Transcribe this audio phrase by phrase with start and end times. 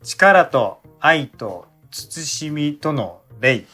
[0.00, 3.64] 力と愛と慎みとの霊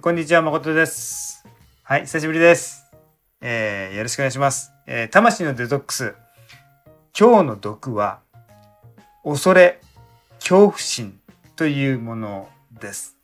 [0.00, 1.46] こんにちは誠です。
[1.84, 2.86] はい久しぶりです、
[3.40, 6.14] えー、よろしくお願いします、えー、魂のデトックス。
[7.16, 8.18] 今日の毒は
[9.24, 9.80] 恐れ
[10.40, 11.20] 恐怖心
[11.54, 12.48] というもの
[12.80, 13.16] です。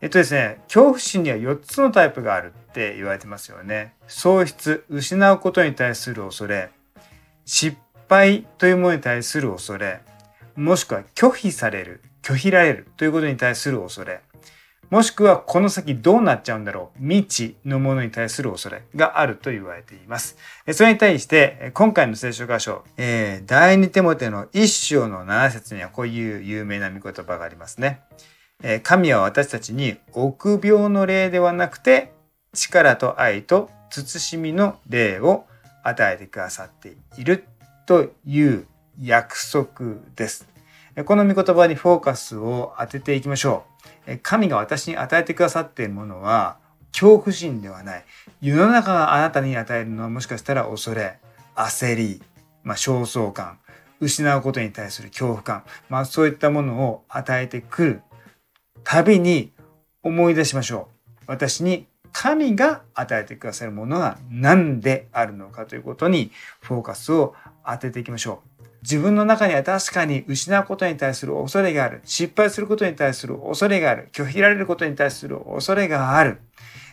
[0.00, 3.94] えっとですね恐怖心には4つのタイプがあるって言われてますよね。
[4.06, 6.70] 喪失失うことに対する恐れ。
[7.44, 7.76] 失
[8.08, 10.00] 敗というものに対する恐れ。
[10.56, 14.20] もしくは拒否される拒否られるということに対する恐れ。
[14.88, 17.02] もしくはこの先どうなっちゃうんだろう。
[17.02, 20.36] 未知のものに対する恐れがあると言われています。
[20.72, 28.00] それに対して今回の聖書箇所、えー、第二手モテの一章の7節にはこういう有名な御言葉がありますね。
[28.62, 32.12] えー、神は私たちに臆病の霊ではなくて
[32.52, 35.46] 力と愛と慎みの霊を
[35.82, 37.44] 与えてくださっている
[37.86, 38.66] という
[39.00, 40.48] 約束です。
[41.04, 43.64] この御言葉にフォーカスを当てていきましょ
[44.06, 44.18] う。
[44.22, 46.58] 神が私に与えてくださっているものは
[46.92, 48.04] 恐怖心ではない。
[48.40, 51.18] 世の中があなたに与えるのはもしかしたら恐れ、
[51.54, 52.22] 焦り、
[52.62, 53.58] まあ、焦燥感、
[54.00, 58.02] 失うことに対する恐怖感、まあ、そういったものを与えてくる
[58.84, 59.52] たびに
[60.02, 61.24] 思い出しましょう。
[61.26, 68.64] 私に神が与えてくださるものが何であるのかということにフォーカスを当てていきましょう。
[68.82, 72.00] 自分の中には確かに失うことに対する恐れがある。
[72.04, 74.08] 失敗することに対する恐れがある。
[74.12, 76.40] 拒否られることに対する恐れがある。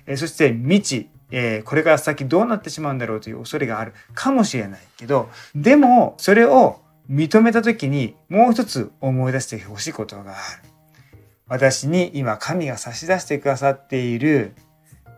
[0.06, 10.67] え、そして未知、え、これから先どうなってしまうんだろうという恐れがあるかもしれないけど、でもそれを認めた時にもう一つ思い出してほしいことがある。
[11.48, 14.54] 私に今神が差し出してくださっている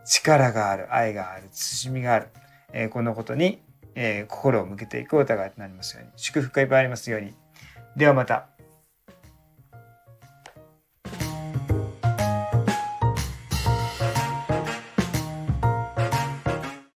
[0.04, 2.28] 力がある、愛がある、慎みがある。
[2.72, 3.60] えー、このことに
[3.94, 7.34] えー、心を向けていくお互いとなりますように祝福がいっぱいありますように
[7.96, 8.48] ではまた